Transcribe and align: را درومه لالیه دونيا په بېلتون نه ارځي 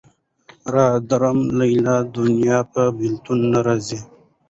را 0.73 0.87
درومه 1.09 1.47
لالیه 1.83 1.97
دونيا 2.15 2.59
په 2.71 2.83
بېلتون 2.97 3.39
نه 3.51 3.59
ارځي 3.63 3.99